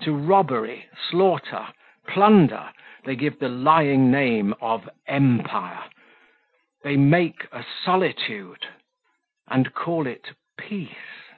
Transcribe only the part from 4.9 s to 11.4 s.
empire; they make a solitude and call it peace.